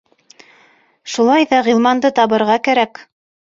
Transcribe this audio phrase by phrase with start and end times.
[1.17, 3.07] Шулай ҙа Ғилманды табырға кәрәк.